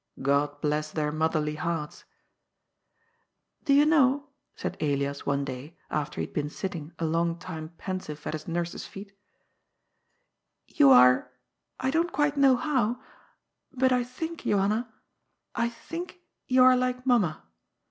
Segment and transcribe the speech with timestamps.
[0.23, 2.05] God bless their motherly hearts!
[3.61, 4.23] ^' Do you know,^'
[4.55, 8.47] said Elias one day, after he had been sitting a long time pensive at his
[8.47, 9.15] nurse's feet,"
[10.77, 11.29] you are—
[11.79, 12.99] I don't quite know how—
[13.79, 14.91] but I think, Johanna,
[15.53, 17.43] I think you are like mamma.